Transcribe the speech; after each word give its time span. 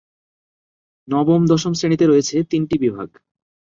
নবম-দশম 1.07 1.73
শ্রেণিতে 1.73 2.05
রয়েছে 2.07 2.35
তিনটি 2.43 2.75
বিভাগ। 2.79 3.09